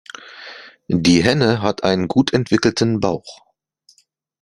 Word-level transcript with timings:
Die 0.87 1.23
Henne 1.23 1.61
hat 1.61 1.83
einen 1.83 2.07
gut 2.07 2.33
entwickelten 2.33 2.99
Bauch. 3.01 3.43